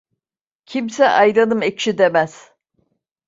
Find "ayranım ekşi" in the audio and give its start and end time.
1.09-1.97